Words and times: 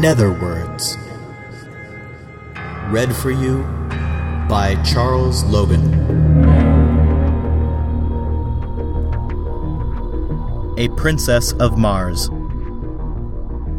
Netherwords. 0.00 0.98
Read 2.90 3.14
for 3.14 3.30
you 3.30 3.62
by 4.48 4.76
Charles 4.84 5.44
Logan. 5.44 5.94
A 10.76 10.88
Princess 10.96 11.52
of 11.52 11.78
Mars 11.78 12.28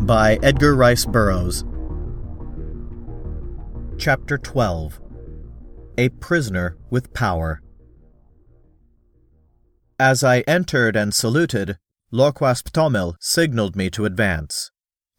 by 0.05 0.39
Edgar 0.41 0.73
Rice 0.73 1.03
Burroughs. 1.03 1.65
Chapter 3.97 4.37
12 4.37 5.01
A 5.97 6.09
Prisoner 6.09 6.77
with 6.89 7.13
Power. 7.13 7.61
As 9.99 10.23
I 10.23 10.39
entered 10.41 10.95
and 10.95 11.13
saluted, 11.13 11.77
Lorquas 12.09 12.63
Ptomel 12.63 13.15
signaled 13.19 13.75
me 13.75 13.89
to 13.89 14.05
advance, 14.05 14.71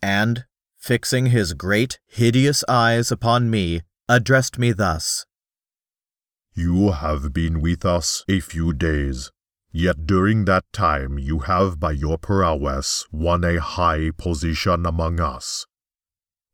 and, 0.03 0.47
fixing 0.87 1.27
his 1.27 1.53
great, 1.53 1.99
hideous 2.07 2.63
eyes 2.69 3.11
upon 3.11 3.51
me, 3.51 3.83
addressed 4.09 4.57
me 4.57 4.71
thus 4.71 5.27
You 6.55 6.93
have 6.93 7.33
been 7.33 7.61
with 7.61 7.85
us 7.85 8.25
a 8.29 8.39
few 8.39 8.73
days, 8.73 9.33
yet 9.73 10.07
during 10.07 10.45
that 10.45 10.63
time 10.73 11.19
you 11.19 11.41
have 11.41 11.81
by 11.81 11.91
your 11.91 12.19
prowess 12.19 13.05
won 13.11 13.43
a 13.43 13.61
high 13.61 14.13
position 14.17 14.87
among 14.87 15.19
us. 15.21 15.67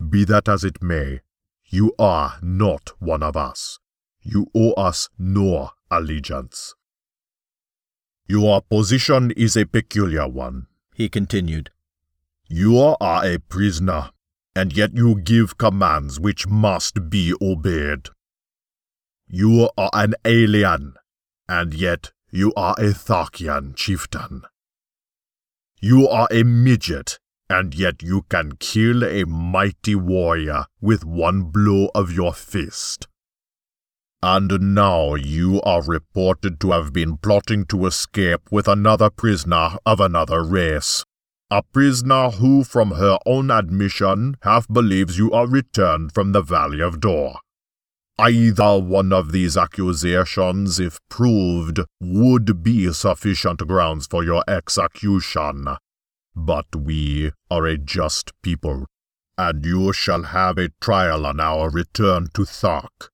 Be 0.01 0.25
that 0.25 0.49
as 0.49 0.65
it 0.65 0.83
may, 0.83 1.21
you 1.67 1.93
are 1.99 2.39
not 2.41 2.93
one 3.01 3.23
of 3.23 3.37
us. 3.37 3.81
You 4.23 4.47
owe 4.55 4.73
us 4.73 5.11
no 5.19 5.73
allegiance. 5.91 6.75
Your 8.27 8.62
position 8.62 9.31
is 9.33 9.59
a 9.59 9.67
peculiar 9.67 10.27
one, 10.27 10.69
he 10.95 11.11
continued. 11.11 11.69
You 12.49 12.78
are 12.99 13.25
a 13.27 13.39
prisoner, 13.39 14.11
and 14.55 14.77
yet 14.77 14.91
you 14.95 15.20
give 15.20 15.58
commands 15.58 16.20
which 16.20 16.47
must 16.47 17.08
be 17.08 17.34
obeyed. 17.41 18.08
You 19.27 19.70
are 19.78 19.91
an 19.92 20.14
alien, 20.25 20.94
and 21.48 21.72
yet 21.72 22.12
you 22.31 22.53
are 22.55 22.75
a 22.78 22.92
Tharkian 22.92 23.75
chieftain. 23.75 24.42
You 25.81 26.09
are 26.09 26.28
a 26.31 26.42
midget, 26.42 27.19
and 27.48 27.75
yet 27.75 28.03
you 28.03 28.22
can 28.28 28.53
kill 28.56 29.05
a 29.05 29.25
mighty 29.25 29.94
warrior 29.94 30.66
with 30.81 31.05
one 31.05 31.44
blow 31.44 31.91
of 31.94 32.12
your 32.12 32.33
fist. 32.33 33.09
And 34.22 34.75
now 34.75 35.16
you 35.16 35.61
are 35.62 35.83
reported 35.83 36.61
to 36.61 36.70
have 36.70 36.92
been 36.92 37.16
plotting 37.16 37.66
to 37.66 37.87
escape 37.87 38.53
with 38.53 38.69
another 38.69 39.11
prisoner 39.11 39.77
of 39.84 39.98
another 39.98 40.44
race. 40.44 41.05
A 41.55 41.62
prisoner 41.62 42.31
who, 42.31 42.64
from 42.64 42.92
her 42.92 43.19
own 43.27 43.50
admission, 43.50 44.39
half 44.41 44.67
believes 44.69 45.19
you 45.19 45.31
are 45.33 45.47
returned 45.47 46.14
from 46.14 46.33
the 46.33 46.41
Valley 46.41 46.81
of 46.81 46.98
Dor. 46.98 47.41
Either 48.19 48.78
one 48.78 49.12
of 49.12 49.33
these 49.33 49.55
accusations, 49.55 50.81
if 50.81 50.98
proved, 51.11 51.81
would 52.00 52.62
be 52.62 52.91
sufficient 52.94 53.59
grounds 53.69 54.06
for 54.06 54.25
your 54.25 54.42
execution. 54.48 55.67
But 56.34 56.75
we 56.75 57.33
are 57.50 57.66
a 57.66 57.77
just 57.77 58.33
people, 58.41 58.87
and 59.37 59.62
you 59.62 59.92
shall 59.92 60.22
have 60.22 60.56
a 60.56 60.70
trial 60.81 61.27
on 61.27 61.39
our 61.39 61.69
return 61.69 62.28
to 62.33 62.47
Thark 62.47 63.11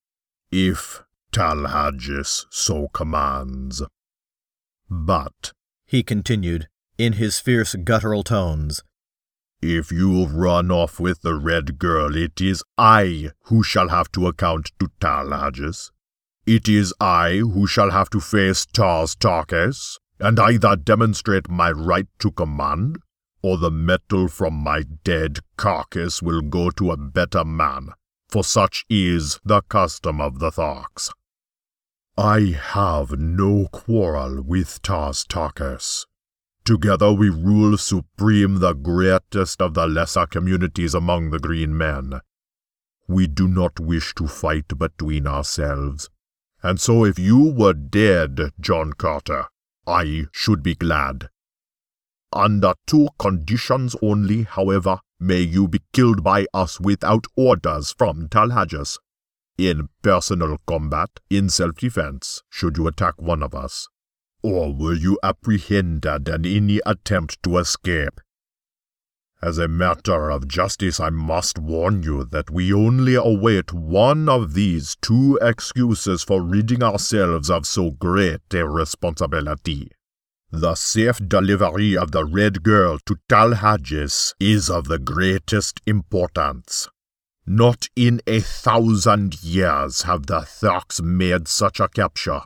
if 0.53 1.03
Tal 1.33 1.67
Hajus 1.67 2.47
so 2.51 2.87
commands. 2.95 3.83
But, 4.89 5.53
he 5.87 6.05
continued, 6.05 6.69
in 6.99 7.15
his 7.15 7.39
fierce 7.39 7.75
guttural 7.77 8.23
tones, 8.23 8.83
if 9.63 9.91
you 9.91 10.21
have 10.21 10.35
run 10.35 10.71
off 10.71 11.01
with 11.01 11.23
the 11.23 11.35
red 11.35 11.79
girl, 11.79 12.17
it 12.17 12.41
is 12.41 12.63
I 12.77 13.31
who 13.45 13.63
shall 13.63 13.89
have 13.89 14.13
to 14.13 14.27
account 14.27 14.73
to 14.79 14.91
Tal 15.01 15.29
Hajus. 15.29 15.91
It 16.47 16.69
is 16.69 16.93
I 17.01 17.39
who 17.39 17.67
shall 17.67 17.91
have 17.91 18.11
to 18.11 18.21
face 18.21 18.67
Tars 18.67 19.17
Tarkas, 19.17 19.99
and 20.21 20.39
either 20.39 20.77
demonstrate 20.77 21.49
my 21.49 21.71
right 21.71 22.09
to 22.19 22.31
command, 22.31 22.99
or 23.43 23.57
the 23.57 23.71
metal 23.71 24.29
from 24.29 24.55
my 24.55 24.83
dead 25.05 25.39
carcass 25.57 26.21
will 26.21 26.43
go 26.43 26.71
to 26.71 26.91
a 26.91 26.97
better 26.97 27.45
man 27.45 27.91
for 28.29 28.45
such 28.45 28.85
is 28.91 29.41
the 29.45 29.63
custom 29.63 30.21
of 30.21 30.39
the 30.39 30.51
Tharks. 30.51 31.11
I 32.17 32.57
have 32.61 33.19
no 33.19 33.69
quarrel 33.73 34.43
with 34.43 34.83
Tars 34.83 35.25
Tarkas. 35.25 36.05
Together 36.69 37.11
we 37.15 37.31
rule 37.31 37.79
supreme 37.79 38.59
the 38.59 38.75
greatest 38.75 39.63
of 39.63 39.73
the 39.73 39.87
lesser 39.87 40.27
communities 40.27 40.93
among 40.93 41.31
the 41.31 41.39
green 41.39 41.75
men. 41.75 42.21
We 43.07 43.27
do 43.27 43.49
not 43.49 43.81
wish 43.81 44.15
to 44.17 44.27
fight 44.29 44.77
between 44.77 45.27
ourselves, 45.27 46.11
and 46.63 46.79
so 46.79 47.07
if 47.07 47.19
you 47.19 47.39
were 47.39 47.73
dead, 47.73 48.51
John 48.61 48.93
Carter, 48.93 49.47
I 49.87 50.27
should 50.31 50.63
be 50.63 50.75
glad. 50.75 51.31
Under 52.35 52.75
two 52.87 53.09
conditions 53.19 53.97
only, 54.03 54.43
however, 54.43 55.01
may 55.19 55.41
you 55.41 55.69
be 55.69 55.81
killed 55.95 56.23
by 56.23 56.45
us 56.53 56.79
without 56.79 57.25
orders 57.35 57.95
from 57.97 58.29
Tal 58.29 58.51
Hajus. 58.51 58.99
In 59.57 59.89
personal 60.03 60.59
combat, 60.67 61.09
in 61.31 61.49
self-defense, 61.49 62.43
should 62.51 62.77
you 62.77 62.87
attack 62.89 63.15
one 63.17 63.43
of 63.43 63.55
us. 63.55 63.89
Or 64.43 64.73
were 64.73 64.95
you 64.95 65.19
apprehended 65.23 66.29
in 66.29 66.47
any 66.47 66.81
attempt 66.87 67.43
to 67.43 67.59
escape. 67.59 68.21
As 69.41 69.59
a 69.59 69.69
matter 69.69 70.31
of 70.31 70.49
justice, 70.49 70.99
I 70.99 71.11
must 71.11 71.59
warn 71.59 72.03
you 72.03 72.25
that 72.25 72.51
we 72.51 72.73
only 72.73 73.15
await 73.15 73.73
one 73.73 74.29
of 74.29 74.55
these 74.55 74.97
two 75.01 75.39
excuses 75.41 76.25
for 76.25 76.43
ridding 76.43 76.83
ourselves 76.83 77.49
of 77.49 77.65
so 77.65 77.93
great 77.93 78.41
a 78.53 78.67
responsibility. 78.67 79.93
The 80.51 80.75
safe 80.75 81.21
delivery 81.29 81.97
of 81.97 82.11
the 82.11 82.25
Red 82.25 82.65
Girl 82.65 82.99
to 83.07 83.17
Tal 83.29 83.53
Hajus 83.53 84.35
is 84.41 84.69
of 84.69 84.89
the 84.89 84.99
greatest 84.99 85.83
importance. 85.87 86.89
Not 87.47 87.87
in 87.95 88.21
a 88.27 88.41
thousand 88.41 89.43
years 89.43 90.03
have 90.03 90.27
the 90.27 90.41
Tharks 90.41 91.01
made 91.01 91.47
such 91.47 91.79
a 91.79 91.89
capture. 91.89 92.41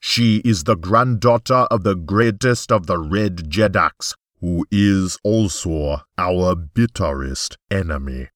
She 0.00 0.38
is 0.38 0.64
the 0.64 0.76
granddaughter 0.76 1.66
of 1.70 1.82
the 1.82 1.94
greatest 1.94 2.70
of 2.70 2.86
the 2.86 2.98
Red 2.98 3.50
Jeddaks, 3.50 4.14
who 4.40 4.66
is 4.70 5.18
also 5.24 6.02
our 6.16 6.54
bitterest 6.54 7.58
enemy. 7.70 8.28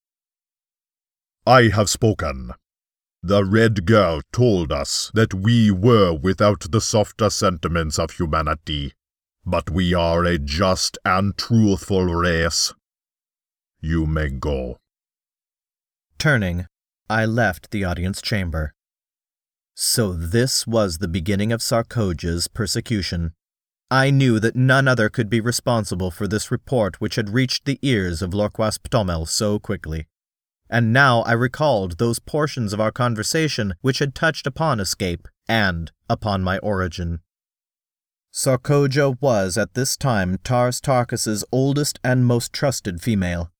I 1.47 1.69
have 1.69 1.89
spoken. 1.89 2.53
The 3.22 3.45
Red 3.45 3.87
Girl 3.87 4.21
told 4.33 4.72
us 4.72 5.11
that 5.15 5.33
we 5.33 5.71
were 5.71 6.12
without 6.12 6.67
the 6.72 6.81
softer 6.81 7.31
sentiments 7.31 7.99
of 7.99 8.12
humanity, 8.12 8.93
but 9.47 9.71
we 9.71 9.95
are 9.95 10.25
a 10.25 10.39
just 10.39 10.99
and 11.05 11.37
truthful 11.37 12.05
race. 12.06 12.75
You 13.81 14.06
may 14.06 14.31
go. 14.31 14.78
Turning, 16.19 16.67
I 17.09 17.25
left 17.25 17.71
the 17.71 17.84
audience 17.84 18.22
chamber. 18.22 18.75
So 19.75 20.12
this 20.12 20.66
was 20.66 20.99
the 20.99 21.09
beginning 21.09 21.53
of 21.53 21.60
Sarkoja's 21.60 22.49
persecution. 22.49 23.33
I 23.91 24.10
knew 24.10 24.41
that 24.41 24.56
none 24.56 24.88
other 24.88 25.09
could 25.09 25.28
be 25.28 25.41
responsible 25.41 26.10
for 26.10 26.27
this 26.27 26.50
report 26.50 27.00
which 27.00 27.16
had 27.16 27.31
reached 27.31 27.65
the 27.65 27.78
ears 27.83 28.22
of 28.22 28.33
Lorquas 28.33 28.78
Ptomel 28.78 29.28
so 29.28 29.59
quickly. 29.59 30.06
And 30.71 30.93
now 30.93 31.21
I 31.22 31.33
recalled 31.33 31.99
those 31.99 32.19
portions 32.19 32.72
of 32.72 32.81
our 32.81 32.91
conversation 32.91 33.75
which 33.83 33.99
had 33.99 34.15
touched 34.15 34.47
upon 34.47 34.81
escape 34.81 35.28
and 35.47 35.93
upon 36.09 36.43
my 36.43 36.59
origin. 36.59 37.21
Sarkoja 38.33 39.21
was 39.21 39.59
at 39.59 39.74
this 39.74 39.98
time 39.98 40.39
Tars 40.42 40.80
Tarkas's 40.80 41.45
oldest 41.53 42.01
and 42.03 42.24
most 42.24 42.53
trusted 42.54 43.03
female. 43.03 43.51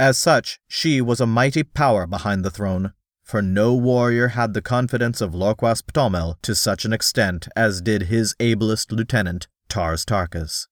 As 0.00 0.18
such, 0.18 0.58
she 0.66 1.00
was 1.00 1.20
a 1.20 1.26
mighty 1.26 1.62
power 1.62 2.06
behind 2.06 2.44
the 2.44 2.50
throne, 2.50 2.92
for 3.28 3.42
no 3.42 3.74
warrior 3.74 4.28
had 4.28 4.54
the 4.54 4.62
confidence 4.62 5.20
of 5.20 5.34
Lorquas 5.34 5.82
Ptomel 5.82 6.36
to 6.40 6.54
such 6.54 6.86
an 6.86 6.94
extent 6.94 7.46
as 7.54 7.82
did 7.82 8.04
his 8.04 8.34
ablest 8.40 8.90
lieutenant, 8.90 9.48
Tars 9.68 10.06
Tarkas. 10.06 10.66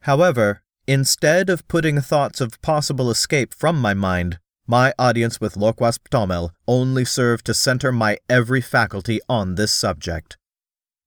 However, 0.00 0.62
instead 0.86 1.50
of 1.50 1.68
putting 1.68 2.00
thoughts 2.00 2.40
of 2.40 2.62
possible 2.62 3.10
escape 3.10 3.52
from 3.52 3.78
my 3.78 3.92
mind, 3.92 4.38
my 4.66 4.94
audience 4.98 5.38
with 5.38 5.54
Lorquas 5.54 5.98
Ptomel 5.98 6.48
only 6.66 7.04
served 7.04 7.44
to 7.44 7.52
center 7.52 7.92
my 7.92 8.16
every 8.26 8.62
faculty 8.62 9.20
on 9.28 9.56
this 9.56 9.70
subject. 9.70 10.38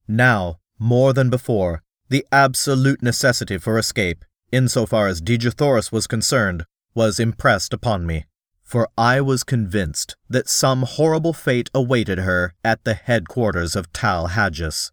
Now, 0.08 0.60
more 0.78 1.14
than 1.14 1.32
before, 1.32 1.82
the 2.10 2.28
absolute 2.32 3.02
necessity 3.02 3.58
for 3.58 3.80
escape, 3.80 4.24
insofar 4.52 5.08
as 5.08 5.20
Dejah 5.20 5.54
Thoris 5.56 5.92
was 5.92 6.06
concerned, 6.06 6.64
was 6.94 7.20
impressed 7.20 7.74
upon 7.74 8.06
me, 8.06 8.26
for 8.70 8.88
I 8.96 9.20
was 9.20 9.44
convinced 9.44 10.16
that 10.30 10.48
some 10.48 10.84
horrible 10.84 11.34
fate 11.34 11.72
awaited 11.74 12.20
her 12.20 12.54
at 12.64 12.84
the 12.84 12.94
headquarters 12.94 13.76
of 13.76 13.92
Tal 13.94 14.28
Hajus. 14.28 14.92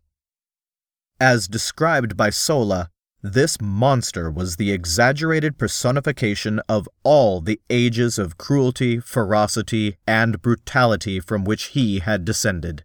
As 1.21 1.47
described 1.47 2.17
by 2.17 2.31
Sola, 2.31 2.89
This 3.23 3.61
monster 3.61 4.31
was 4.31 4.57
the 4.57 4.73
exaggerated 4.73 5.59
personification 5.59 6.61
of 6.71 6.89
all 7.03 7.43
the 7.43 7.61
ages 7.69 8.19
of 8.19 8.39
cruelty, 8.39 8.99
ferocity, 8.99 9.97
and 10.07 10.41
brutality 10.41 11.21
from 11.21 11.45
which 11.45 11.65
he 11.77 11.99
had 11.99 12.25
descended. 12.25 12.83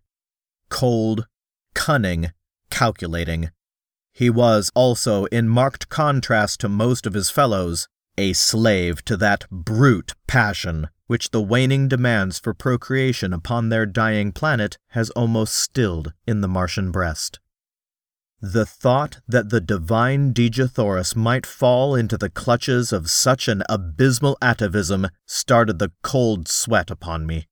Cold, 0.67 1.25
cunning, 1.73 2.31
calculating. 2.69 3.51
He 4.11 4.29
was 4.29 4.71
also, 4.75 5.23
in 5.25 5.47
marked 5.47 5.87
contrast 5.87 6.59
to 6.61 6.67
most 6.67 7.05
of 7.05 7.13
his 7.13 7.29
fellows, 7.29 7.87
a 8.21 8.33
slave 8.33 9.03
to 9.03 9.18
that 9.18 9.50
brute 9.50 10.13
passion 10.27 10.88
which 11.07 11.31
the 11.31 11.41
waning 11.41 11.88
demands 11.88 12.39
for 12.39 12.53
procreation 12.53 13.33
upon 13.33 13.68
their 13.68 13.85
dying 13.85 14.31
planet 14.31 14.77
has 14.89 15.09
almost 15.09 15.56
stilled 15.56 16.13
in 16.25 16.39
the 16.39 16.47
Martian 16.47 16.91
breast. 16.91 17.39
The 18.39 18.65
thought 18.65 19.19
that 19.27 19.50
the 19.50 19.59
divine 19.59 20.33
Dejah 20.33 20.71
Thoris 20.71 21.15
might 21.15 21.45
fall 21.45 21.95
into 21.95 22.18
the 22.18 22.29
clutches 22.29 22.94
of 22.94 23.09
such 23.09 23.47
an 23.47 23.62
abysmal 23.68 24.38
atavism 24.41 25.09
started 25.25 25.79
the 25.79 25.91
cold 26.01 26.47
sweat 26.47 26.89
upon 26.89 27.25
me. 27.25 27.47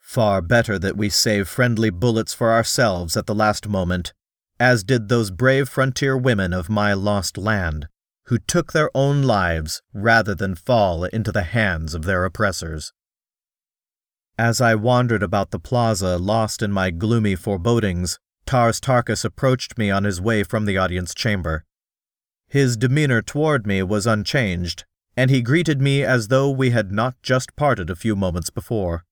Far 0.00 0.42
better 0.42 0.78
that 0.78 0.96
we 0.96 1.08
save 1.08 1.48
friendly 1.48 1.90
bullets 1.90 2.34
for 2.34 2.50
ourselves 2.50 3.16
at 3.16 3.26
the 3.26 3.34
last 3.34 3.68
moment, 3.68 4.12
as 4.58 4.82
did 4.82 5.08
those 5.08 5.30
brave 5.30 5.68
frontier 5.68 6.16
women 6.16 6.52
of 6.52 6.68
my 6.68 6.94
lost 6.94 7.38
land, 7.38 7.88
who 8.28 8.38
took 8.38 8.72
their 8.72 8.90
own 8.94 9.22
lives 9.22 9.80
rather 9.94 10.34
than 10.34 10.54
fall 10.54 11.04
into 11.04 11.32
the 11.32 11.42
hands 11.42 11.94
of 11.94 12.04
their 12.04 12.26
oppressors. 12.26 12.92
As 14.38 14.60
I 14.60 14.74
wandered 14.74 15.22
about 15.22 15.50
the 15.50 15.58
plaza, 15.58 16.18
lost 16.18 16.62
in 16.62 16.70
my 16.70 16.90
gloomy 16.90 17.34
forebodings, 17.34 18.18
Tars 18.44 18.80
Tarkas 18.80 19.24
approached 19.24 19.78
me 19.78 19.90
on 19.90 20.04
his 20.04 20.20
way 20.20 20.42
from 20.42 20.66
the 20.66 20.76
audience 20.76 21.14
chamber. 21.14 21.64
His 22.46 22.76
demeanor 22.76 23.22
toward 23.22 23.66
me 23.66 23.82
was 23.82 24.06
unchanged, 24.06 24.84
and 25.16 25.30
he 25.30 25.40
greeted 25.40 25.80
me 25.80 26.04
as 26.04 26.28
though 26.28 26.50
we 26.50 26.70
had 26.70 26.92
not 26.92 27.14
just 27.22 27.56
parted 27.56 27.88
a 27.88 27.96
few 27.96 28.14
moments 28.14 28.50
before. 28.50 29.04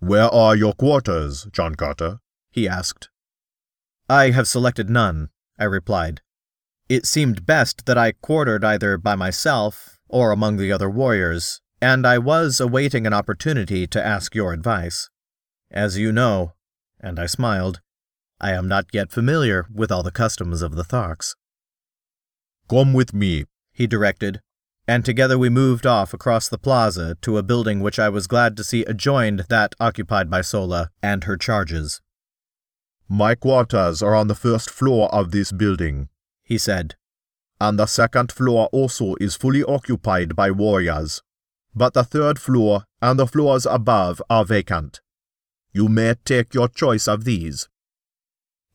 Where 0.00 0.28
are 0.28 0.56
your 0.56 0.72
quarters, 0.72 1.46
John 1.52 1.76
Carter? 1.76 2.18
he 2.50 2.68
asked. 2.68 3.10
I 4.08 4.30
have 4.30 4.48
selected 4.48 4.90
none, 4.90 5.30
I 5.56 5.64
replied. 5.64 6.20
It 6.92 7.06
seemed 7.06 7.46
best 7.46 7.86
that 7.86 7.96
I 7.96 8.12
quartered 8.12 8.66
either 8.66 8.98
by 8.98 9.14
myself 9.14 9.98
or 10.08 10.30
among 10.30 10.58
the 10.58 10.70
other 10.70 10.90
warriors, 10.90 11.62
and 11.80 12.06
I 12.06 12.18
was 12.18 12.60
awaiting 12.60 13.06
an 13.06 13.14
opportunity 13.14 13.86
to 13.86 14.06
ask 14.06 14.34
your 14.34 14.52
advice. 14.52 15.08
As 15.70 15.96
you 15.96 16.12
know, 16.12 16.52
and 17.00 17.18
I 17.18 17.24
smiled, 17.24 17.80
I 18.42 18.52
am 18.52 18.68
not 18.68 18.88
yet 18.92 19.10
familiar 19.10 19.64
with 19.72 19.90
all 19.90 20.02
the 20.02 20.10
customs 20.10 20.60
of 20.60 20.74
the 20.74 20.84
Tharks. 20.84 21.34
Come 22.68 22.92
with 22.92 23.14
me, 23.14 23.46
he 23.72 23.86
directed, 23.86 24.42
and 24.86 25.02
together 25.02 25.38
we 25.38 25.48
moved 25.48 25.86
off 25.86 26.12
across 26.12 26.46
the 26.46 26.58
plaza 26.58 27.16
to 27.22 27.38
a 27.38 27.42
building 27.42 27.80
which 27.80 27.98
I 27.98 28.10
was 28.10 28.26
glad 28.26 28.54
to 28.58 28.64
see 28.64 28.84
adjoined 28.84 29.46
that 29.48 29.74
occupied 29.80 30.28
by 30.28 30.42
Sola 30.42 30.90
and 31.02 31.24
her 31.24 31.38
charges. 31.38 32.02
My 33.08 33.34
quarters 33.34 34.02
are 34.02 34.14
on 34.14 34.28
the 34.28 34.34
first 34.34 34.68
floor 34.68 35.08
of 35.10 35.30
this 35.30 35.52
building 35.52 36.10
he 36.44 36.58
said, 36.58 36.96
and 37.60 37.78
the 37.78 37.86
second 37.86 38.32
floor 38.32 38.68
also 38.72 39.14
is 39.20 39.36
fully 39.36 39.62
occupied 39.62 40.34
by 40.34 40.50
warriors. 40.50 41.22
But 41.74 41.94
the 41.94 42.04
third 42.04 42.38
floor 42.38 42.84
and 43.00 43.18
the 43.18 43.26
floors 43.26 43.66
above 43.66 44.20
are 44.28 44.44
vacant. 44.44 45.00
You 45.72 45.88
may 45.88 46.14
take 46.24 46.54
your 46.54 46.68
choice 46.68 47.06
of 47.06 47.24
these. 47.24 47.68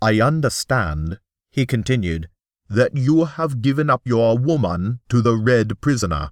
I 0.02 0.22
understand, 0.22 1.20
he 1.52 1.66
continued, 1.66 2.30
that 2.70 2.96
you 2.96 3.26
have 3.26 3.62
given 3.62 3.90
up 3.90 4.02
your 4.06 4.38
woman 4.38 5.00
to 5.10 5.22
the 5.22 5.36
red 5.36 5.80
prisoner. 5.82 6.32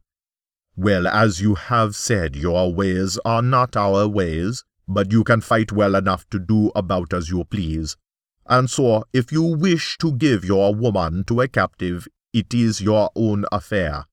Well, 0.75 1.07
as 1.07 1.41
you 1.41 1.55
have 1.55 1.95
said, 1.95 2.35
your 2.35 2.73
ways 2.73 3.19
are 3.25 3.41
not 3.41 3.75
our 3.75 4.07
ways, 4.07 4.63
but 4.87 5.11
you 5.11 5.23
can 5.23 5.41
fight 5.41 5.71
well 5.71 5.95
enough 5.95 6.29
to 6.29 6.39
do 6.39 6.71
about 6.75 7.13
as 7.13 7.29
you 7.29 7.43
please. 7.45 7.97
And 8.47 8.69
so, 8.69 9.05
if 9.11 9.31
you 9.31 9.41
wish 9.41 9.97
to 9.97 10.13
give 10.13 10.45
your 10.45 10.75
woman 10.75 11.23
to 11.25 11.41
a 11.41 11.47
captive, 11.47 12.07
it 12.31 12.53
is 12.53 12.79
your 12.79 13.09
own 13.15 13.45
affair. 13.51 14.05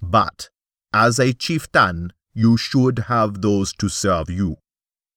But, 0.00 0.48
as 0.94 1.18
a 1.18 1.34
chieftain, 1.34 2.12
you 2.32 2.56
should 2.56 3.00
have 3.10 3.42
those 3.42 3.74
to 3.74 3.88
serve 3.88 4.30
you. 4.30 4.56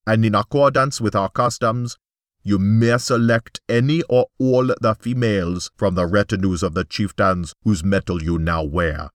And 0.06 0.25
in 0.25 0.35
accordance 0.35 1.00
with 1.00 1.15
our 1.15 1.29
customs, 1.29 1.97
you 2.44 2.59
may 2.59 2.97
select 2.97 3.61
any 3.69 4.01
or 4.09 4.27
all 4.39 4.67
the 4.81 4.95
females 5.00 5.71
from 5.77 5.95
the 5.95 6.05
retinues 6.05 6.63
of 6.63 6.73
the 6.73 6.83
chieftains 6.83 7.53
whose 7.63 7.83
metal 7.83 8.21
you 8.21 8.39
now 8.39 8.63
wear. 8.63 9.09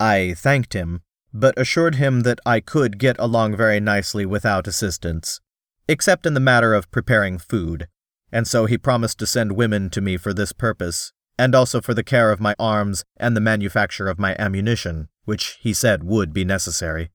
I 0.00 0.34
thanked 0.36 0.72
him, 0.72 1.02
but 1.32 1.58
assured 1.58 1.96
him 1.96 2.22
that 2.22 2.40
I 2.46 2.60
could 2.60 2.98
get 2.98 3.16
along 3.18 3.56
very 3.56 3.78
nicely 3.78 4.24
without 4.26 4.66
assistance, 4.66 5.40
except 5.86 6.26
in 6.26 6.34
the 6.34 6.40
matter 6.40 6.74
of 6.74 6.90
preparing 6.90 7.38
food 7.38 7.86
and 8.32 8.46
so 8.46 8.66
he 8.66 8.78
promised 8.78 9.18
to 9.18 9.26
send 9.26 9.52
women 9.52 9.90
to 9.90 10.00
me 10.00 10.16
for 10.16 10.32
this 10.32 10.52
purpose, 10.52 11.12
and 11.38 11.54
also 11.54 11.80
for 11.80 11.94
the 11.94 12.04
care 12.04 12.30
of 12.30 12.40
my 12.40 12.54
arms 12.58 13.04
and 13.16 13.36
the 13.36 13.40
manufacture 13.40 14.08
of 14.08 14.18
my 14.18 14.36
ammunition, 14.38 15.08
which 15.24 15.58
he 15.60 15.72
said 15.72 16.04
would 16.04 16.32
be 16.32 16.44
necessary. 16.44 17.10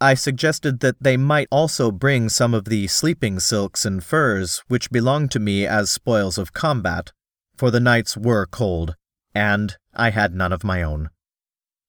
I 0.00 0.14
suggested 0.14 0.80
that 0.80 1.02
they 1.02 1.16
might 1.16 1.48
also 1.50 1.90
bring 1.90 2.28
some 2.30 2.54
of 2.54 2.64
the 2.64 2.86
sleeping 2.86 3.38
silks 3.38 3.84
and 3.84 4.02
furs 4.02 4.62
which 4.68 4.90
belonged 4.90 5.30
to 5.32 5.38
me 5.38 5.66
as 5.66 5.90
spoils 5.90 6.38
of 6.38 6.54
combat, 6.54 7.12
for 7.54 7.70
the 7.70 7.80
nights 7.80 8.16
were 8.16 8.46
cold, 8.46 8.96
and 9.34 9.76
I 9.94 10.10
had 10.10 10.34
none 10.34 10.52
of 10.52 10.64
my 10.64 10.82
own. 10.82 11.10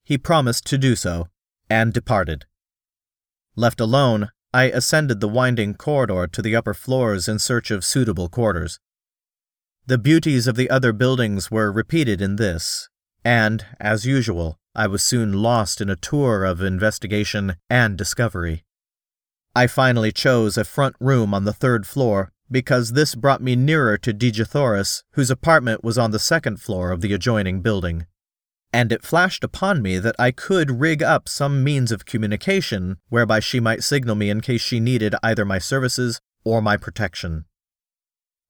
He 0.03 0.17
promised 0.17 0.65
to 0.67 0.77
do 0.77 0.95
so, 0.95 1.27
and 1.69 1.93
departed. 1.93 2.45
Left 3.55 3.79
alone, 3.79 4.29
I 4.53 4.65
ascended 4.65 5.21
the 5.21 5.29
winding 5.29 5.75
corridor 5.75 6.27
to 6.27 6.41
the 6.41 6.57
upper 6.57 6.73
floors 6.73 7.29
in 7.29 7.39
search 7.39 7.71
of 7.71 7.85
suitable 7.85 8.27
quarters. 8.27 8.79
The 9.87 9.97
beauties 9.97 10.45
of 10.45 10.55
the 10.55 10.69
other 10.69 10.91
buildings 10.91 11.49
were 11.49 11.71
repeated 11.71 12.21
in 12.21 12.35
this, 12.35 12.89
and, 13.23 13.65
as 13.79 14.05
usual, 14.05 14.59
I 14.75 14.87
was 14.87 15.03
soon 15.03 15.41
lost 15.41 15.79
in 15.79 15.89
a 15.89 15.95
tour 15.95 16.43
of 16.43 16.61
investigation 16.61 17.55
and 17.69 17.97
discovery. 17.97 18.65
I 19.55 19.67
finally 19.67 20.11
chose 20.11 20.57
a 20.57 20.65
front 20.65 20.95
room 20.99 21.33
on 21.33 21.45
the 21.45 21.53
third 21.53 21.87
floor 21.87 22.33
because 22.49 22.91
this 22.91 23.15
brought 23.15 23.41
me 23.41 23.55
nearer 23.55 23.97
to 23.99 24.13
Dejah 24.13 24.47
Thoris, 24.47 25.03
whose 25.11 25.29
apartment 25.29 25.81
was 25.83 25.97
on 25.97 26.11
the 26.11 26.19
second 26.19 26.61
floor 26.61 26.91
of 26.91 26.99
the 26.99 27.13
adjoining 27.13 27.61
building 27.61 28.05
and 28.73 28.91
it 28.91 29.03
flashed 29.03 29.43
upon 29.43 29.81
me 29.81 29.97
that 29.99 30.15
I 30.17 30.31
could 30.31 30.79
rig 30.79 31.03
up 31.03 31.27
some 31.27 31.63
means 31.63 31.91
of 31.91 32.05
communication 32.05 32.97
whereby 33.09 33.39
she 33.39 33.59
might 33.59 33.83
signal 33.83 34.15
me 34.15 34.29
in 34.29 34.41
case 34.41 34.61
she 34.61 34.79
needed 34.79 35.15
either 35.21 35.43
my 35.43 35.59
services 35.59 36.21
or 36.43 36.61
my 36.61 36.77
protection. 36.77 37.45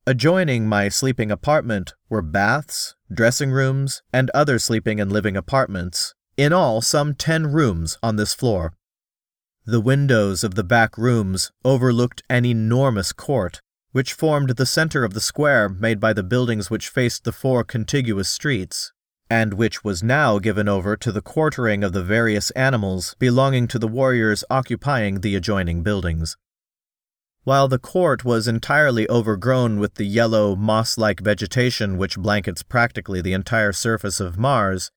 Adjoining 0.05 0.67
my 0.67 0.89
sleeping 0.89 1.31
apartment 1.31 1.93
were 2.09 2.21
baths, 2.21 2.95
dressing 3.11 3.51
rooms, 3.51 4.01
and 4.13 4.29
other 4.31 4.59
sleeping 4.59 4.99
and 4.99 5.11
living 5.11 5.37
apartments, 5.37 6.13
in 6.37 6.53
all 6.53 6.81
some 6.81 7.13
ten 7.13 7.51
rooms 7.51 7.97
on 8.01 8.15
this 8.15 8.33
floor. 8.33 8.73
The 9.65 9.81
windows 9.81 10.43
of 10.43 10.55
the 10.55 10.63
back 10.63 10.97
rooms 10.97 11.51
overlooked 11.63 12.23
an 12.29 12.45
enormous 12.45 13.13
court, 13.13 13.61
which 13.91 14.13
formed 14.13 14.49
the 14.51 14.65
center 14.65 15.03
of 15.03 15.13
the 15.13 15.21
square 15.21 15.69
made 15.69 15.99
by 15.99 16.13
the 16.13 16.23
buildings 16.23 16.69
which 16.69 16.89
faced 16.89 17.23
the 17.23 17.31
four 17.31 17.63
contiguous 17.63 18.29
streets 18.29 18.91
and 19.31 19.53
which 19.53 19.81
was 19.81 20.03
now 20.03 20.39
given 20.39 20.67
over 20.67 20.97
to 20.97 21.09
the 21.09 21.21
quartering 21.21 21.85
of 21.85 21.93
the 21.93 22.03
various 22.03 22.51
animals 22.51 23.15
belonging 23.17 23.65
to 23.65 23.79
the 23.79 23.87
warriors 23.87 24.43
occupying 24.49 25.21
the 25.21 25.37
adjoining 25.37 25.81
buildings. 25.81 26.35
While 27.45 27.69
the 27.69 27.79
court 27.79 28.25
was 28.25 28.49
entirely 28.49 29.09
overgrown 29.09 29.79
with 29.79 29.95
the 29.95 30.03
yellow, 30.03 30.57
moss 30.57 30.97
like 30.97 31.21
vegetation 31.21 31.97
which 31.97 32.17
blankets 32.17 32.61
practically 32.61 33.21
the 33.21 33.31
entire 33.31 33.71
surface 33.71 34.19
of 34.19 34.37
Mars, 34.37 34.91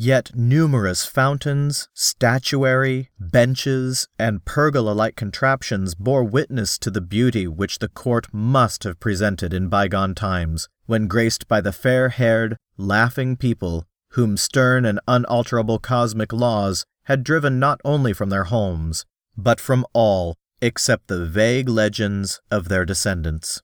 yet 0.00 0.30
numerous 0.32 1.04
fountains, 1.04 1.88
statuary, 1.92 3.10
benches, 3.18 4.06
and 4.16 4.44
pergola 4.44 4.92
like 4.92 5.16
contraptions 5.16 5.96
bore 5.96 6.22
witness 6.22 6.78
to 6.78 6.88
the 6.88 7.00
beauty 7.00 7.48
which 7.48 7.80
the 7.80 7.88
court 7.88 8.28
must 8.32 8.84
have 8.84 9.00
presented 9.00 9.52
in 9.52 9.68
bygone 9.68 10.14
times 10.14 10.68
when 10.86 11.08
graced 11.08 11.48
by 11.48 11.60
the 11.60 11.72
fair 11.72 12.10
haired, 12.10 12.56
laughing 12.76 13.36
people 13.36 13.84
whom 14.12 14.36
stern 14.36 14.84
and 14.84 15.00
unalterable 15.08 15.80
cosmic 15.80 16.32
laws 16.32 16.84
had 17.06 17.24
driven 17.24 17.58
not 17.58 17.80
only 17.84 18.12
from 18.12 18.30
their 18.30 18.44
homes, 18.44 19.04
but 19.36 19.58
from 19.58 19.84
all 19.92 20.36
except 20.60 21.08
the 21.08 21.26
vague 21.26 21.68
legends 21.68 22.40
of 22.52 22.68
their 22.68 22.84
descendants. 22.84 23.60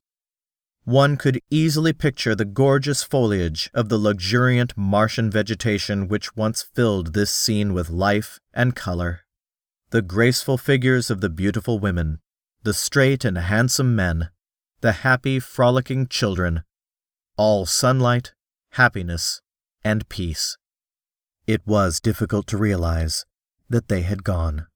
One 0.84 1.16
could 1.16 1.40
easily 1.50 1.94
picture 1.94 2.34
the 2.34 2.44
gorgeous 2.44 3.02
foliage 3.02 3.70
of 3.72 3.88
the 3.88 3.96
luxuriant 3.98 4.76
Martian 4.76 5.30
vegetation 5.30 6.08
which 6.08 6.36
once 6.36 6.62
filled 6.62 7.14
this 7.14 7.30
scene 7.30 7.72
with 7.72 7.88
life 7.88 8.38
and 8.52 8.76
color. 8.76 9.20
The 9.90 10.02
graceful 10.02 10.58
figures 10.58 11.10
of 11.10 11.22
the 11.22 11.30
beautiful 11.30 11.78
women, 11.78 12.20
the 12.64 12.74
straight 12.74 13.24
and 13.24 13.38
handsome 13.38 13.96
men, 13.96 14.28
the 14.82 14.92
happy, 14.92 15.40
frolicking 15.40 16.06
children, 16.06 16.64
all 17.38 17.64
sunlight, 17.64 18.34
happiness, 18.72 19.40
and 19.82 20.06
peace. 20.10 20.58
It 21.46 21.66
was 21.66 21.98
difficult 21.98 22.46
to 22.48 22.58
realize 22.58 23.24
that 23.70 23.88
they 23.88 24.02
had 24.02 24.22
gone. 24.22 24.66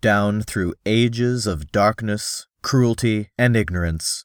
Down 0.00 0.42
through 0.42 0.74
ages 0.86 1.44
of 1.48 1.72
darkness, 1.72 2.46
cruelty, 2.62 3.30
and 3.36 3.56
ignorance, 3.56 4.24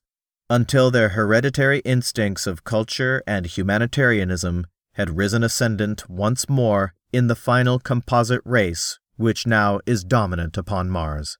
until 0.53 0.91
their 0.91 1.09
hereditary 1.09 1.79
instincts 1.79 2.45
of 2.45 2.63
culture 2.63 3.23
and 3.25 3.47
humanitarianism 3.47 4.67
had 4.91 5.17
risen 5.17 5.43
ascendant 5.43 6.07
once 6.07 6.47
more 6.47 6.93
in 7.11 7.25
the 7.25 7.35
final 7.35 7.79
composite 7.79 8.41
race 8.45 8.99
which 9.15 9.47
now 9.47 9.79
is 9.87 10.03
dominant 10.03 10.55
upon 10.55 10.91
Mars. 10.91 11.39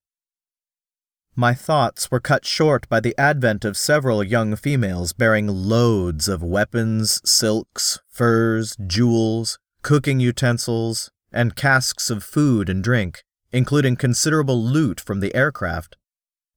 My 1.36 1.54
thoughts 1.54 2.10
were 2.10 2.20
cut 2.20 2.44
short 2.44 2.90
by 2.90 3.00
the 3.00 3.14
advent 3.16 3.64
of 3.64 3.78
several 3.78 4.24
young 4.24 4.56
females 4.56 5.14
bearing 5.14 5.46
loads 5.46 6.28
of 6.28 6.42
weapons, 6.42 7.22
silks, 7.24 8.00
furs, 8.10 8.76
jewels, 8.88 9.60
cooking 9.84 10.20
utensils, 10.20 11.12
and 11.32 11.56
casks 11.56 12.10
of 12.10 12.24
food 12.24 12.68
and 12.68 12.84
drink, 12.84 13.24
including 13.52 13.96
considerable 13.96 14.60
loot 14.60 15.00
from 15.00 15.20
the 15.20 15.36
aircraft. 15.36 15.98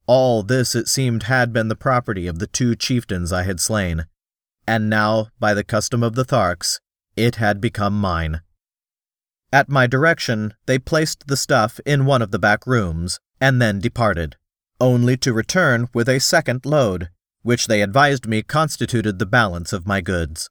All 0.06 0.42
this, 0.42 0.74
it 0.74 0.88
seemed, 0.88 1.24
had 1.24 1.52
been 1.52 1.68
the 1.68 1.76
property 1.76 2.26
of 2.26 2.38
the 2.38 2.46
two 2.46 2.74
chieftains 2.76 3.32
I 3.32 3.42
had 3.42 3.60
slain, 3.60 4.06
and 4.66 4.88
now, 4.88 5.28
by 5.40 5.54
the 5.54 5.64
custom 5.64 6.02
of 6.02 6.14
the 6.14 6.24
Tharks, 6.24 6.80
it 7.16 7.36
had 7.36 7.60
become 7.60 7.98
mine. 7.98 8.40
At 9.52 9.68
my 9.68 9.86
direction, 9.86 10.54
they 10.66 10.78
placed 10.78 11.26
the 11.26 11.36
stuff 11.36 11.80
in 11.86 12.06
one 12.06 12.22
of 12.22 12.30
the 12.30 12.38
back 12.38 12.66
rooms, 12.66 13.18
and 13.40 13.60
then 13.60 13.80
departed 13.80 14.36
only 14.80 15.16
to 15.16 15.32
return 15.32 15.88
with 15.94 16.08
a 16.08 16.20
second 16.20 16.66
load, 16.66 17.08
which 17.42 17.66
they 17.66 17.82
advised 17.82 18.26
me 18.26 18.42
constituted 18.42 19.18
the 19.18 19.26
balance 19.26 19.72
of 19.72 19.86
my 19.86 20.00
goods. 20.00 20.50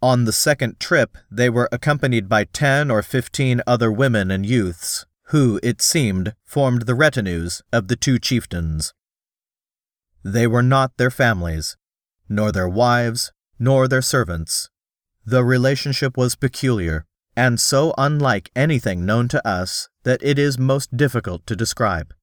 On 0.00 0.24
the 0.24 0.32
second 0.32 0.78
trip, 0.78 1.18
they 1.30 1.50
were 1.50 1.68
accompanied 1.72 2.28
by 2.28 2.44
ten 2.44 2.90
or 2.90 3.02
fifteen 3.02 3.60
other 3.66 3.90
women 3.90 4.30
and 4.30 4.46
youths, 4.46 5.04
who, 5.28 5.60
it 5.62 5.82
seemed, 5.82 6.34
formed 6.44 6.82
the 6.82 6.94
retinues 6.94 7.62
of 7.72 7.88
the 7.88 7.96
two 7.96 8.18
chieftains. 8.18 8.94
They 10.24 10.46
were 10.46 10.62
not 10.62 10.96
their 10.96 11.10
families, 11.10 11.76
nor 12.28 12.50
their 12.50 12.68
wives, 12.68 13.32
nor 13.58 13.88
their 13.88 14.02
servants. 14.02 14.70
The 15.24 15.44
relationship 15.44 16.16
was 16.16 16.34
peculiar, 16.34 17.04
and 17.36 17.60
so 17.60 17.94
unlike 17.98 18.50
anything 18.56 19.04
known 19.04 19.28
to 19.28 19.46
us 19.46 19.88
that 20.04 20.22
it 20.22 20.38
is 20.38 20.58
most 20.58 20.96
difficult 20.96 21.46
to 21.46 21.54
describe. 21.54 22.14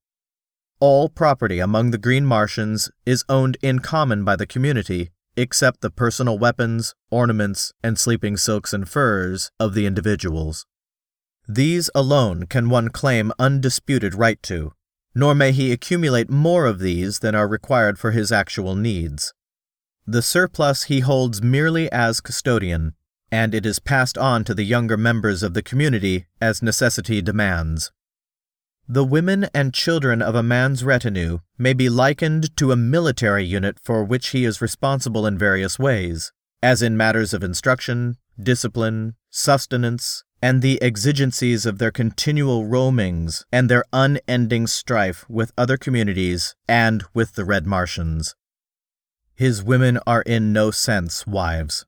All 0.80 1.08
property 1.08 1.60
among 1.60 1.92
the 1.92 1.98
Green 1.98 2.26
Martians 2.26 2.90
is 3.06 3.24
owned 3.28 3.56
in 3.62 3.78
common 3.78 4.24
by 4.24 4.36
the 4.36 4.46
community, 4.46 5.10
except 5.36 5.80
the 5.80 5.90
personal 5.90 6.38
weapons, 6.38 6.94
ornaments, 7.10 7.72
and 7.82 7.98
sleeping 7.98 8.36
silks 8.36 8.72
and 8.72 8.88
furs 8.88 9.50
of 9.60 9.74
the 9.74 9.86
individuals. 9.86 10.66
These 11.48 11.90
alone 11.94 12.46
can 12.46 12.68
one 12.68 12.88
claim 12.88 13.32
undisputed 13.38 14.14
right 14.14 14.42
to, 14.42 14.72
nor 15.14 15.34
may 15.34 15.52
he 15.52 15.72
accumulate 15.72 16.28
more 16.28 16.66
of 16.66 16.80
these 16.80 17.20
than 17.20 17.34
are 17.34 17.46
required 17.46 17.98
for 17.98 18.10
his 18.10 18.32
actual 18.32 18.74
needs. 18.74 19.32
The 20.06 20.22
surplus 20.22 20.84
he 20.84 21.00
holds 21.00 21.42
merely 21.42 21.90
as 21.90 22.20
custodian, 22.20 22.94
and 23.30 23.54
it 23.54 23.64
is 23.64 23.78
passed 23.78 24.18
on 24.18 24.44
to 24.44 24.54
the 24.54 24.64
younger 24.64 24.96
members 24.96 25.42
of 25.42 25.54
the 25.54 25.62
community 25.62 26.26
as 26.40 26.62
necessity 26.62 27.22
demands. 27.22 27.92
The 28.88 29.04
women 29.04 29.48
and 29.52 29.74
children 29.74 30.22
of 30.22 30.34
a 30.34 30.44
man's 30.44 30.84
retinue 30.84 31.40
may 31.58 31.72
be 31.72 31.88
likened 31.88 32.56
to 32.56 32.70
a 32.70 32.76
military 32.76 33.44
unit 33.44 33.78
for 33.82 34.04
which 34.04 34.28
he 34.28 34.44
is 34.44 34.60
responsible 34.60 35.26
in 35.26 35.38
various 35.38 35.78
ways, 35.78 36.32
as 36.62 36.82
in 36.82 36.96
matters 36.96 37.34
of 37.34 37.42
instruction, 37.42 38.16
discipline, 38.40 39.14
sustenance, 39.30 40.22
and 40.42 40.62
the 40.62 40.80
exigencies 40.82 41.66
of 41.66 41.78
their 41.78 41.90
continual 41.90 42.66
roamings 42.66 43.44
and 43.50 43.68
their 43.68 43.84
unending 43.92 44.66
strife 44.66 45.28
with 45.28 45.52
other 45.56 45.76
communities 45.76 46.54
and 46.68 47.04
with 47.14 47.34
the 47.34 47.44
Red 47.44 47.66
Martians. 47.66 48.34
His 49.34 49.62
women 49.62 49.98
are 50.06 50.22
in 50.22 50.52
no 50.52 50.70
sense 50.70 51.26
wives. 51.26 51.86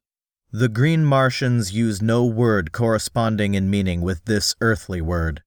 The 0.50 0.68
Green 0.68 1.04
Martians 1.04 1.72
use 1.72 2.00
no 2.00 2.24
word 2.24 2.72
corresponding 2.72 3.54
in 3.54 3.68
meaning 3.68 4.00
with 4.00 4.24
this 4.24 4.54
earthly 4.60 5.00
word. 5.02 5.42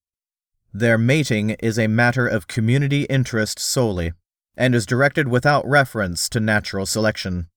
Their 0.74 0.98
mating 0.98 1.52
is 1.60 1.78
a 1.78 1.88
matter 1.88 2.28
of 2.28 2.48
community 2.48 3.04
interest 3.04 3.60
solely, 3.60 4.14
and 4.56 4.76
is 4.76 4.86
directed 4.86 5.28
without 5.28 5.68
reference 5.68 6.30
to 6.30 6.40
natural 6.40 6.86
selection. 6.86 7.48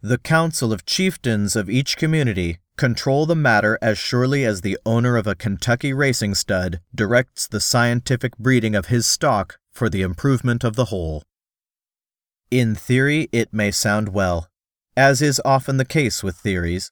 The 0.00 0.18
council 0.18 0.72
of 0.72 0.86
chieftains 0.86 1.54
of 1.54 1.68
each 1.68 1.98
community 1.98 2.58
control 2.80 3.26
the 3.26 3.36
matter 3.36 3.78
as 3.82 3.98
surely 3.98 4.42
as 4.42 4.62
the 4.62 4.78
owner 4.86 5.18
of 5.18 5.26
a 5.26 5.34
Kentucky 5.34 5.92
racing 5.92 6.34
stud 6.34 6.80
directs 6.94 7.46
the 7.46 7.60
scientific 7.60 8.38
breeding 8.38 8.74
of 8.74 8.86
his 8.86 9.04
stock 9.06 9.58
for 9.70 9.90
the 9.90 10.00
improvement 10.00 10.64
of 10.64 10.76
the 10.76 10.86
whole. 10.86 11.22
In 12.50 12.74
theory, 12.74 13.28
it 13.32 13.52
may 13.52 13.70
sound 13.70 14.08
well, 14.08 14.48
as 14.96 15.20
is 15.20 15.42
often 15.44 15.76
the 15.76 15.84
case 15.84 16.22
with 16.22 16.36
theories, 16.36 16.90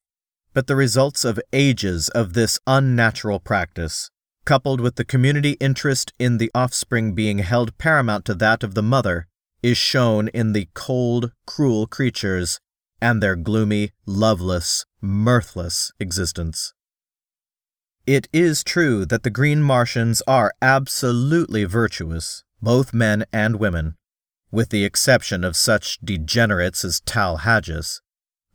but 0.52 0.66
the 0.66 0.76
results 0.76 1.25
of 1.25 1.40
ages 1.54 2.11
of 2.11 2.35
this 2.35 2.61
unnatural 2.66 3.40
practice 3.40 4.11
coupled 4.45 4.80
with 4.80 4.97
the 4.97 5.04
community 5.04 5.52
interest 5.61 6.12
in 6.18 6.37
the 6.37 6.50
offspring 6.54 7.14
being 7.14 7.38
held 7.38 7.76
paramount 7.78 8.26
to 8.26 8.35
that 8.35 8.62
of 8.62 8.75
the 8.75 8.83
mother, 8.83 9.26
is 9.62 9.76
shown 9.76 10.28
in 10.28 10.52
the 10.52 10.68
cold, 10.75 11.33
cruel 11.47 11.87
creatures 11.87 12.61
and 13.00 13.23
their 13.23 13.37
gloomy, 13.37 13.93
loveless, 14.07 14.85
mirthless 15.00 15.93
existence. 16.00 16.75
It 18.07 18.28
is 18.33 18.64
true 18.64 19.05
that 19.05 19.23
the 19.23 19.31
Green 19.31 19.62
Martians 19.62 20.23
are 20.26 20.55
absolutely 20.62 21.64
virtuous, 21.64 22.43
both 22.62 22.95
men 22.95 23.26
and 23.33 23.57
women, 23.57 23.97
with 24.50 24.71
the 24.71 24.85
exception 24.85 25.45
of 25.45 25.57
such 25.57 25.99
degenerates 26.02 26.85
as 26.85 27.00
Tal 27.00 27.38
Hajus, 27.38 28.00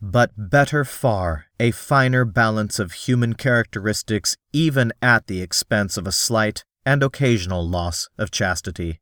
but 0.02 0.32
better 0.36 0.84
far, 0.84 1.46
a 1.60 1.72
finer 1.72 2.26
balance 2.26 2.80
of 2.80 2.92
human 2.92 3.36
characteristics 3.36 4.36
even 4.52 4.92
at 5.02 5.28
the 5.28 5.42
expense 5.42 5.98
of 5.98 6.06
a 6.06 6.12
slight 6.12 6.66
and 6.86 7.02
occasional 7.02 7.66
loss 7.66 8.10
of 8.18 8.32
chastity. 8.32 9.00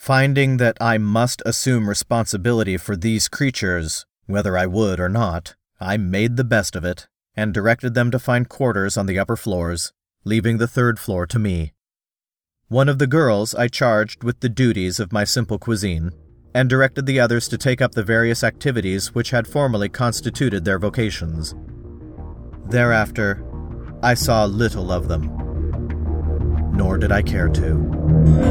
Finding 0.00 0.56
that 0.56 0.78
I 0.80 0.96
must 0.96 1.42
assume 1.44 1.86
responsibility 1.86 2.78
for 2.78 2.96
these 2.96 3.28
creatures, 3.28 4.06
whether 4.24 4.56
I 4.56 4.64
would 4.64 4.98
or 4.98 5.10
not, 5.10 5.56
I 5.78 5.98
made 5.98 6.38
the 6.38 6.42
best 6.42 6.74
of 6.74 6.86
it 6.86 7.06
and 7.36 7.52
directed 7.52 7.92
them 7.92 8.10
to 8.12 8.18
find 8.18 8.48
quarters 8.48 8.96
on 8.96 9.04
the 9.04 9.18
upper 9.18 9.36
floors, 9.36 9.92
leaving 10.24 10.56
the 10.56 10.66
third 10.66 10.98
floor 10.98 11.26
to 11.26 11.38
me. 11.38 11.74
One 12.68 12.88
of 12.88 12.98
the 12.98 13.06
girls 13.06 13.54
I 13.54 13.68
charged 13.68 14.24
with 14.24 14.40
the 14.40 14.48
duties 14.48 15.00
of 15.00 15.12
my 15.12 15.24
simple 15.24 15.58
cuisine, 15.58 16.12
and 16.54 16.70
directed 16.70 17.04
the 17.04 17.20
others 17.20 17.46
to 17.48 17.58
take 17.58 17.82
up 17.82 17.92
the 17.92 18.02
various 18.02 18.42
activities 18.42 19.14
which 19.14 19.32
had 19.32 19.46
formerly 19.46 19.90
constituted 19.90 20.64
their 20.64 20.78
vocations. 20.78 21.54
Thereafter, 22.70 23.44
I 24.02 24.14
saw 24.14 24.46
little 24.46 24.92
of 24.92 25.08
them, 25.08 25.26
nor 26.72 26.96
did 26.96 27.12
I 27.12 27.20
care 27.20 27.50
to. 27.50 28.49